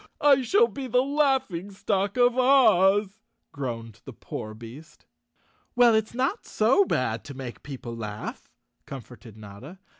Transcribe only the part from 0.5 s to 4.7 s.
be the laughing stock of Oz," groaned the poor